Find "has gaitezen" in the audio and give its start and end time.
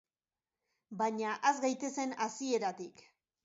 1.45-2.19